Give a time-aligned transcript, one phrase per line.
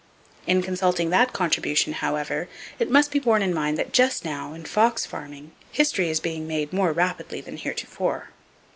[0.47, 2.47] In consulting that contribution, however,
[2.79, 6.47] it must be borne in mind that just now, in fox farming, history is being
[6.47, 8.29] made more rapidly than heretofore.